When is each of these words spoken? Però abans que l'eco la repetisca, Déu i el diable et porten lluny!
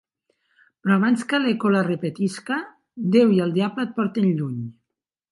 Però 0.85 0.93
abans 0.99 1.25
que 1.33 1.39
l'eco 1.41 1.71
la 1.75 1.83
repetisca, 1.87 2.57
Déu 3.15 3.35
i 3.35 3.41
el 3.45 3.53
diable 3.57 3.85
et 3.89 3.93
porten 3.99 4.31
lluny! 4.41 4.57